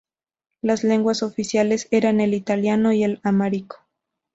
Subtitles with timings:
[0.63, 3.85] Las lenguas oficiales eran el italiano y el amárico.